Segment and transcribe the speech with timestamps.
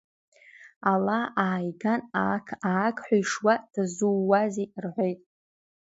[0.91, 5.19] Ала ааиган аақ-аақ ҳәа ишуа, дазууазеи,— рҳәеит.